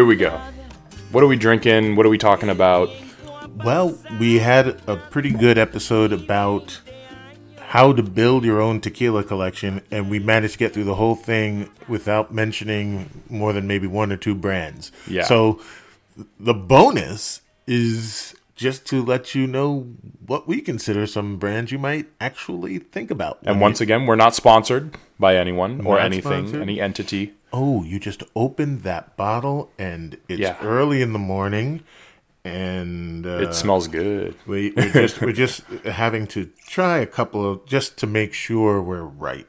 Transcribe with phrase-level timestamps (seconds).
[0.00, 0.30] here we go.
[1.12, 1.94] What are we drinking?
[1.94, 2.88] What are we talking about?
[3.56, 6.80] Well, we had a pretty good episode about
[7.58, 11.16] how to build your own tequila collection, and we managed to get through the whole
[11.16, 14.90] thing without mentioning more than maybe one or two brands.
[15.06, 15.24] Yeah.
[15.24, 15.60] So
[16.38, 19.80] the bonus is just to let you know
[20.26, 23.38] what we consider some brands you might actually think about.
[23.42, 26.62] And once you- again, we're not sponsored by anyone or Not anything, sponsored?
[26.62, 27.34] any entity.
[27.52, 30.56] Oh, you just opened that bottle, and it's Yeah.
[30.62, 31.82] early in the morning,
[32.44, 34.34] and uh, It smells good.
[34.46, 38.80] We, we're just we're just having to try a couple of just to make sure
[38.80, 39.46] we're right.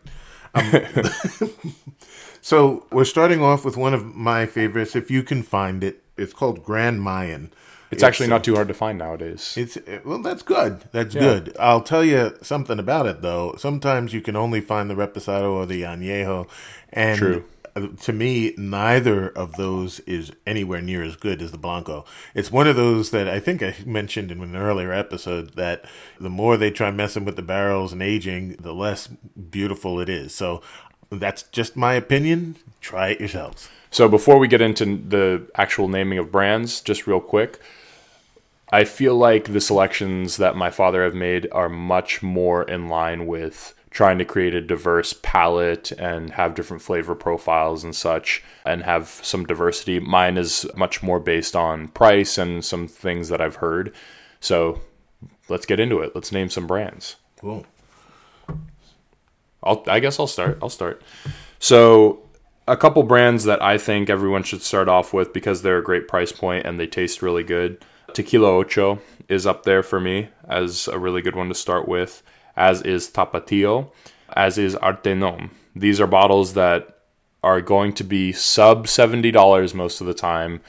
[0.53, 0.71] Um,
[2.41, 4.95] so we're starting off with one of my favorites.
[4.95, 7.51] If you can find it, it's called Grand Mayan.
[7.91, 9.53] It's actually not too hard to find nowadays.
[9.57, 10.85] It's well, that's good.
[10.93, 11.21] That's Yeah.
[11.21, 11.55] good.
[11.59, 13.55] I'll tell you something about it though.
[13.57, 16.47] Sometimes you can only find the reposado or the añejo,
[16.93, 17.43] and True.
[17.75, 22.05] To me, neither of those is anywhere near as good as the blanco.
[22.33, 25.85] It's one of those that I think I mentioned in an earlier episode that
[26.19, 30.33] the more they try messing with the barrels and aging, the less beautiful it is.
[30.33, 30.61] So
[31.09, 32.55] that's just my opinion.
[32.79, 33.69] Try it yourselves.
[33.89, 37.59] So before we get into the actual naming of brands, just real quick,
[38.71, 43.27] I feel like the selections that my father have made are much more in line
[43.27, 48.83] with trying to create a diverse palette and have different flavor profiles and such and
[48.83, 49.99] have some diversity.
[49.99, 53.93] Mine is much more based on price and some things that I've heard.
[54.39, 54.79] So
[55.49, 56.13] let's get into it.
[56.15, 57.17] Let's name some brands.
[57.39, 57.65] Cool.
[59.63, 60.57] I'll, I guess I'll start.
[60.61, 61.01] I'll start.
[61.59, 62.23] So,
[62.67, 66.07] a couple brands that I think everyone should start off with because they're a great
[66.07, 67.83] price point and they taste really good.
[68.13, 72.23] Tequila Ocho is up there for me as a really good one to start with,
[72.55, 73.91] as is Tapatio,
[74.35, 75.49] as is Artenom.
[75.75, 76.97] These are bottles that
[77.43, 80.61] are going to be sub $70 most of the time.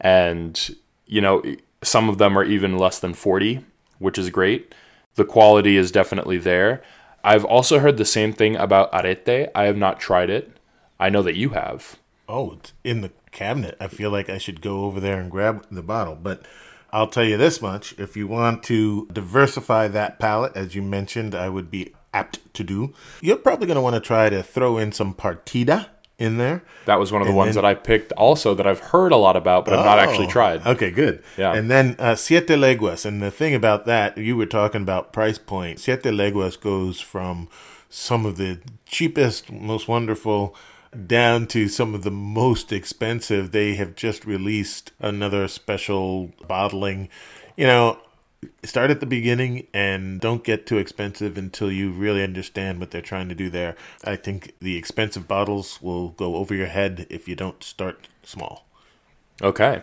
[0.00, 0.76] And,
[1.06, 1.42] you know,
[1.82, 3.64] some of them are even less than 40,
[3.98, 4.74] which is great.
[5.16, 6.82] The quality is definitely there.
[7.24, 9.50] I've also heard the same thing about Arette.
[9.54, 10.56] I have not tried it.
[10.98, 11.98] I know that you have.
[12.28, 13.76] Oh, it's in the cabinet.
[13.80, 16.14] I feel like I should go over there and grab the bottle.
[16.14, 16.46] But
[16.92, 21.34] I'll tell you this much if you want to diversify that palette, as you mentioned,
[21.34, 22.92] I would be apt to do.
[23.20, 25.86] You're probably going to want to try to throw in some Partida
[26.18, 26.62] in there.
[26.86, 29.12] That was one of the And ones then- that I picked also that I've heard
[29.12, 30.66] a lot about, but I've not actually Oh, tried.
[30.66, 31.22] Okay, good.
[31.38, 31.54] Yeah.
[31.54, 33.04] And then uh, Siete Leguas.
[33.06, 35.78] And the thing about that, you were talking about price point.
[35.80, 37.48] Siete Leguas goes from
[37.88, 40.54] some of the cheapest, most wonderful,
[41.06, 43.52] down to some of the most expensive.
[43.52, 47.08] They have just released another special bottling.
[47.56, 47.98] You know,
[48.64, 53.02] start at the beginning and don't get too expensive until you really understand what they're
[53.02, 53.76] trying to do there.
[54.04, 58.66] I think the expensive bottles will go over your head if you don't start small.
[59.42, 59.82] Okay.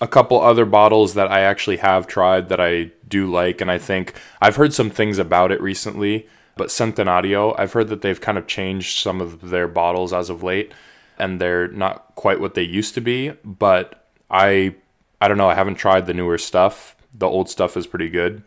[0.00, 3.78] A couple other bottles that I actually have tried that I do like, and I
[3.78, 6.26] think I've heard some things about it recently.
[6.56, 10.42] But Centenario, I've heard that they've kind of changed some of their bottles as of
[10.42, 10.72] late,
[11.18, 13.30] and they're not quite what they used to be.
[13.44, 14.74] But I,
[15.20, 15.50] I don't know.
[15.50, 16.96] I haven't tried the newer stuff.
[17.14, 18.42] The old stuff is pretty good.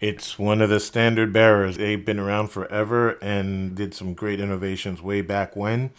[0.00, 1.76] It's one of the standard bearers.
[1.76, 5.90] They've been around forever and did some great innovations way back when.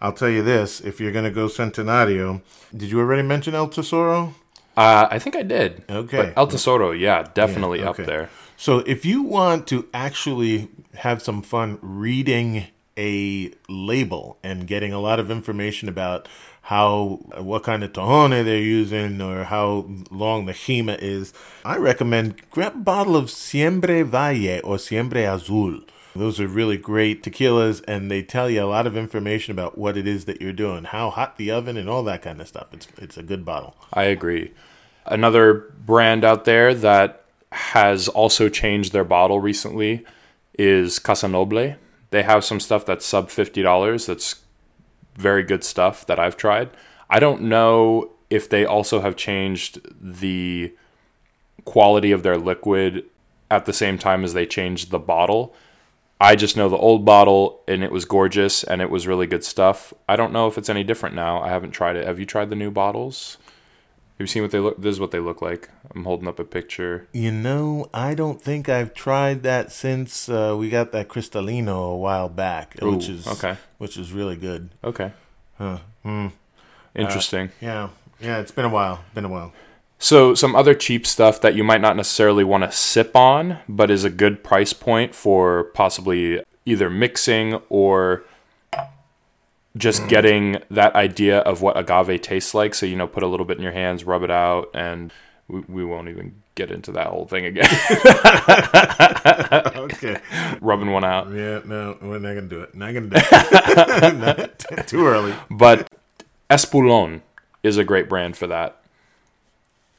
[0.00, 2.42] I'll tell you this: if you're going to go Centenario,
[2.76, 4.34] did you already mention El Tesoro?
[4.80, 5.84] Uh, I think I did.
[5.90, 6.16] Okay.
[6.16, 8.30] But El Tesoro, yeah, definitely Yeah, up there.
[8.56, 14.98] So if you want to actually have some fun reading a label and getting a
[14.98, 16.28] lot of information about
[16.62, 22.40] how what kind of tahona they're using or how long the Hima is, I recommend
[22.50, 25.80] grab a bottle of Siembra Valle or Siembra Azul.
[26.14, 29.96] Those are really great tequilas, and they tell you a lot of information about what
[29.96, 32.68] it is that you're doing, how hot the oven, and all that kind of stuff.
[32.72, 33.76] It's it's a good bottle.
[33.92, 34.52] I agree.
[35.06, 40.04] Another brand out there that has also changed their bottle recently
[40.58, 41.76] is Casa Noble.
[42.10, 44.42] They have some stuff that's sub $50 that's
[45.16, 46.70] very good stuff that I've tried.
[47.08, 50.72] I don't know if they also have changed the
[51.64, 53.04] quality of their liquid
[53.50, 55.54] at the same time as they changed the bottle.
[56.20, 59.42] I just know the old bottle and it was gorgeous and it was really good
[59.42, 59.94] stuff.
[60.06, 61.40] I don't know if it's any different now.
[61.40, 62.06] I haven't tried it.
[62.06, 63.38] Have you tried the new bottles?
[64.20, 64.82] Have you seen what they look?
[64.82, 65.70] This is what they look like.
[65.94, 67.08] I'm holding up a picture.
[67.14, 71.96] You know, I don't think I've tried that since uh, we got that Cristalino a
[71.96, 73.56] while back, which is okay.
[73.78, 74.68] which is really good.
[74.84, 75.12] Okay,
[75.56, 75.78] Huh.
[76.02, 76.26] Hmm.
[76.94, 77.50] interesting.
[77.62, 77.88] Yeah,
[78.20, 79.04] yeah, it's been a while.
[79.14, 79.54] Been a while.
[80.02, 83.90] So, some other cheap stuff that you might not necessarily want to sip on, but
[83.90, 88.24] is a good price point for possibly either mixing or
[89.76, 92.74] just getting that idea of what agave tastes like.
[92.74, 95.12] So, you know, put a little bit in your hands, rub it out, and
[95.48, 97.68] we, we won't even get into that whole thing again.
[99.76, 100.16] okay.
[100.62, 101.30] Rubbing one out.
[101.30, 102.74] Yeah, no, we're not gonna do it.
[102.74, 104.14] Not gonna do it.
[104.78, 105.34] Not- too early.
[105.50, 105.92] But
[106.48, 107.20] Espolon
[107.62, 108.79] is a great brand for that.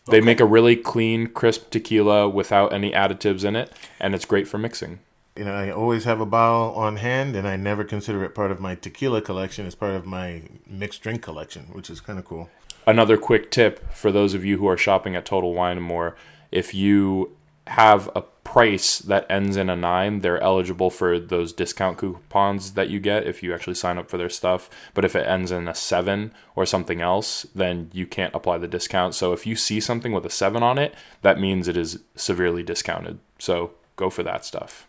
[0.07, 4.47] They make a really clean, crisp tequila without any additives in it, and it's great
[4.47, 4.99] for mixing.
[5.35, 8.51] You know, I always have a bottle on hand, and I never consider it part
[8.51, 9.65] of my tequila collection.
[9.65, 12.49] It's part of my mixed drink collection, which is kind of cool.
[12.85, 16.15] Another quick tip for those of you who are shopping at Total Wine and More
[16.51, 17.35] if you
[17.67, 18.21] have a
[18.51, 23.25] price that ends in a nine, they're eligible for those discount coupons that you get
[23.25, 24.69] if you actually sign up for their stuff.
[24.93, 28.67] But if it ends in a seven or something else, then you can't apply the
[28.67, 29.15] discount.
[29.15, 32.61] So if you see something with a seven on it, that means it is severely
[32.61, 33.19] discounted.
[33.39, 34.85] So go for that stuff.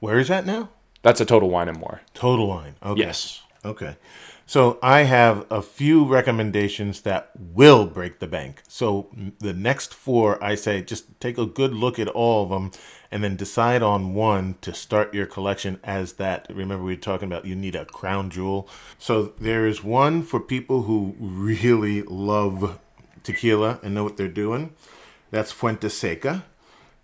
[0.00, 0.68] Where is that now?
[1.00, 2.02] That's a Total Wine and More.
[2.12, 2.74] Total Wine.
[2.82, 3.00] Okay.
[3.00, 3.40] Yes.
[3.64, 3.96] Okay.
[4.50, 8.64] So I have a few recommendations that will break the bank.
[8.66, 9.08] So
[9.38, 12.72] the next four, I say just take a good look at all of them
[13.12, 16.48] and then decide on one to start your collection as that.
[16.50, 18.68] Remember, we were talking about you need a crown jewel.
[18.98, 22.80] So there is one for people who really love
[23.22, 24.74] tequila and know what they're doing.
[25.30, 26.44] That's Fuente Seca.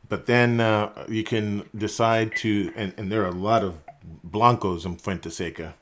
[0.08, 3.78] But then uh, you can decide to, and, and there are a lot of
[4.24, 5.76] blancos in Fuente Seca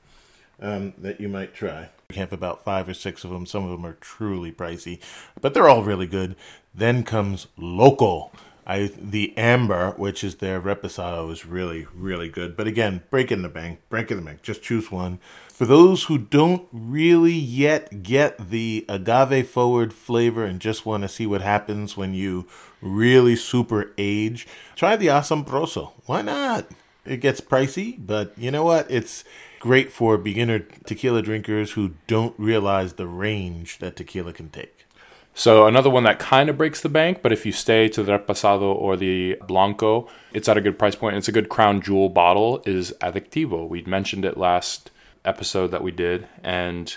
[0.61, 1.91] um, that you might try.
[2.11, 3.47] We have about five or six of them.
[3.47, 5.01] Some of them are truly pricey,
[5.41, 6.37] but they're all really good.
[6.75, 8.31] Then comes Loco.
[8.67, 12.57] I the amber, which is their reposado, is really really good.
[12.57, 14.43] But again, break in the bank, break in the bank.
[14.43, 15.19] Just choose one.
[15.49, 21.09] For those who don't really yet get the agave forward flavor and just want to
[21.09, 22.47] see what happens when you
[22.81, 24.47] really super age,
[24.77, 25.93] try the Asombroso.
[26.07, 26.67] Why not?
[27.05, 28.91] It gets pricey, but you know what?
[28.91, 29.25] It's
[29.61, 34.87] great for beginner tequila drinkers who don't realize the range that tequila can take.
[35.35, 38.19] So another one that kind of breaks the bank, but if you stay to the
[38.19, 41.17] Reposado or the Blanco, it's at a good price point.
[41.17, 42.63] It's a good crown jewel bottle.
[42.65, 43.69] Is Adictivo.
[43.69, 44.93] We mentioned it last
[45.25, 46.97] episode that we did, and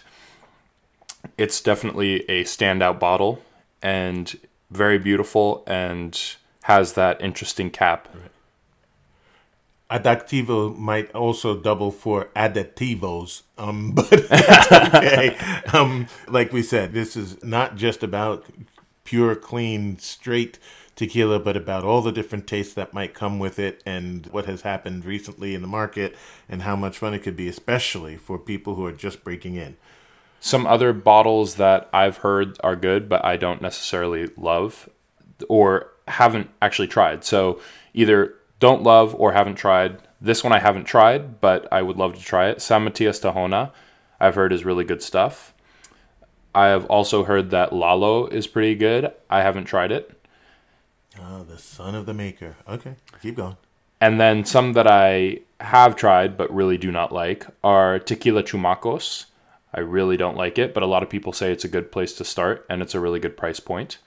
[1.37, 3.41] it's definitely a standout bottle
[3.81, 4.39] and
[4.69, 8.07] very beautiful and has that interesting cap.
[9.89, 15.37] Adactivo might also double for additivos, um, but okay.
[15.71, 18.45] um, like we said, this is not just about
[19.05, 20.59] pure, clean, straight
[20.97, 24.63] tequila, but about all the different tastes that might come with it and what has
[24.63, 26.17] happened recently in the market
[26.49, 29.77] and how much fun it could be, especially for people who are just breaking in.
[30.41, 34.89] Some other bottles that I've heard are good, but I don't necessarily love
[35.47, 37.23] or haven't actually tried.
[37.23, 37.61] So
[37.93, 39.99] either don't love or haven't tried.
[40.19, 42.61] This one I haven't tried, but I would love to try it.
[42.61, 43.71] San Matias Tahona,
[44.19, 45.53] I've heard is really good stuff.
[46.55, 49.11] I have also heard that Lalo is pretty good.
[49.29, 50.11] I haven't tried it.
[51.19, 52.55] Oh, the son of the maker.
[52.67, 53.57] Okay, keep going.
[53.99, 59.25] And then some that I have tried but really do not like are Tequila Chamucos.
[59.73, 62.13] I really don't like it, but a lot of people say it's a good place
[62.13, 63.97] to start and it's a really good price point.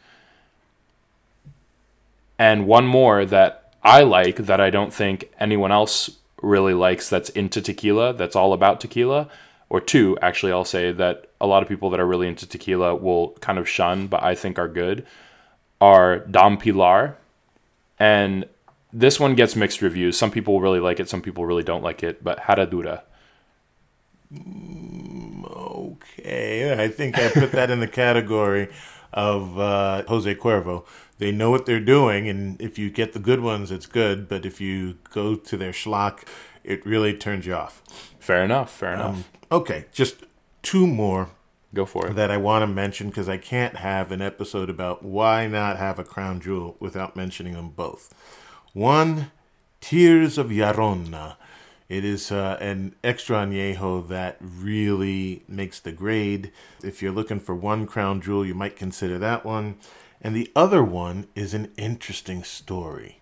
[2.39, 7.31] And one more that I like that I don't think anyone else really likes that's
[7.31, 9.29] into tequila, that's all about tequila,
[9.69, 12.95] or two, actually, I'll say that a lot of people that are really into tequila
[12.95, 15.07] will kind of shun, but I think are good,
[15.81, 17.17] are Don Pilar.
[17.99, 18.47] And
[18.93, 20.19] this one gets mixed reviews.
[20.19, 23.03] Some people really like it, some people really don't like it, but Herradura.
[24.33, 28.69] Mm, okay, I think I put that in the category
[29.13, 30.85] of uh, Jose Cuervo.
[31.19, 34.29] They know what they're doing, and if you get the good ones, it's good.
[34.29, 36.25] But if you go to their schlock,
[36.65, 37.83] it really turns you off.
[38.19, 39.17] Fair enough, fair enough.
[39.17, 40.25] Um, okay, just
[40.63, 41.31] two more
[41.75, 42.17] Go for it.
[42.17, 45.99] that I want to mention because I can't have an episode about why not have
[45.99, 48.13] a crown jewel without mentioning them both.
[48.73, 49.31] One,
[49.81, 51.37] Tears of Llorona.
[51.91, 56.53] It is uh, an extra añejo that really makes the grade.
[56.85, 59.75] If you're looking for one crown jewel, you might consider that one.
[60.23, 63.21] And the other one is an interesting story.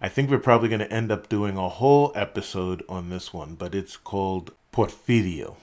[0.00, 3.56] I think we're probably going to end up doing a whole episode on this one,
[3.56, 5.56] but it's called Porfirio.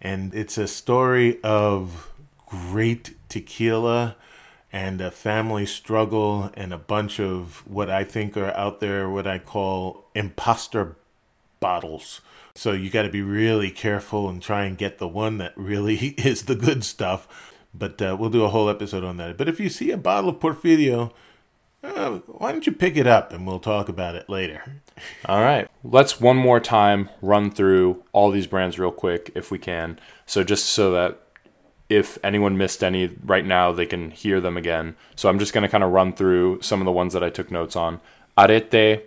[0.00, 2.12] And it's a story of
[2.46, 4.16] great tequila
[4.72, 9.28] and a family struggle and a bunch of what I think are out there, what
[9.28, 10.96] I call imposter
[11.66, 12.20] bottles.
[12.54, 15.96] So you got to be really careful and try and get the one that really
[16.30, 17.20] is the good stuff.
[17.74, 19.36] But uh, we'll do a whole episode on that.
[19.36, 21.10] But if you see a bottle of Porfirio,
[21.82, 24.60] Uh, why don't you pick it up and we'll talk about it later?
[25.30, 25.68] All right.
[25.84, 29.98] Let's one more time run through all these brands real quick if we can.
[30.24, 31.20] So just so that
[31.88, 34.96] if anyone missed any right now, they can hear them again.
[35.14, 37.30] So I'm just going to kind of run through some of the ones that I
[37.30, 38.00] took notes on.
[38.36, 39.02] Arette,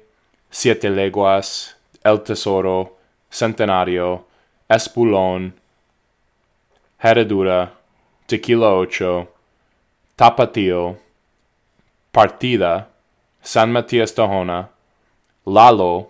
[0.51, 2.97] Siete Leguas, El Tesoro,
[3.29, 4.25] Centenario,
[4.69, 5.53] Espolon,
[7.01, 7.71] Herradura,
[8.27, 9.27] Tequila Ocho,
[10.17, 10.97] Tapatio,
[12.11, 12.87] Partida,
[13.41, 14.69] San Matias Tahona,
[15.45, 16.09] Lalo,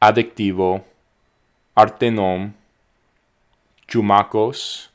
[0.00, 0.82] Adictivo,
[1.76, 2.52] Artenom,
[3.86, 4.88] Chamucos,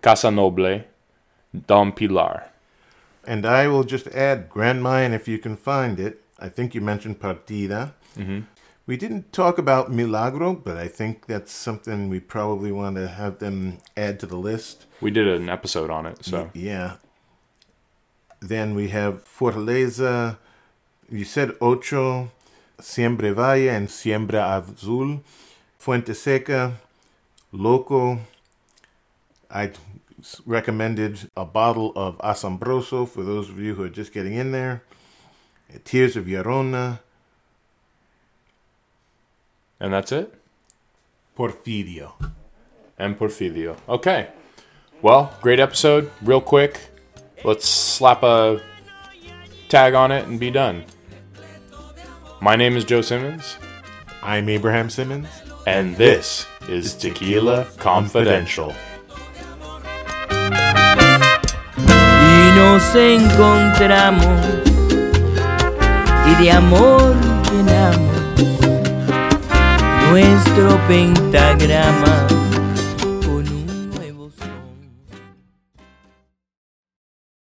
[0.00, 0.84] Casanoble,
[1.66, 2.50] Don Pilar.
[3.26, 6.22] And I will just add Grand Mayan if you can find it.
[6.38, 7.92] I think you mentioned Partida.
[8.18, 8.40] Mm-hmm.
[8.86, 13.38] We didn't talk about Milagro, but I think that's something we probably want to have
[13.38, 14.84] them add to the list.
[15.00, 16.50] We did an episode on it, so.
[16.52, 16.96] Yeah.
[18.40, 20.36] Then we have Fortaleza.
[21.10, 22.30] You said Ocho,
[22.78, 25.22] Siembra Valle, and Siembra Azul.
[25.78, 26.74] Fuente Seca,
[27.52, 28.20] Loco.
[29.50, 29.72] I
[30.44, 34.82] recommended a bottle of Asombroso for those of you who are just getting in there.
[35.84, 37.00] Tears of Llorona.
[39.80, 40.32] And that's it?
[41.36, 42.12] Porfirio.
[42.98, 43.76] And Porfirio.
[43.88, 44.28] Okay.
[45.02, 46.10] Well, great episode.
[46.22, 46.80] Real quick,
[47.44, 48.60] let's slap a
[49.68, 50.84] tag on it and be done.
[52.40, 53.58] My name is Joe Simmons.
[54.22, 55.28] I'm Abraham Simmons.
[55.66, 58.74] And this is Tequila Confidential.
[62.34, 64.40] y nos encontramos
[66.26, 67.23] y de amor llenamos
[70.14, 72.28] nuestro pentagrama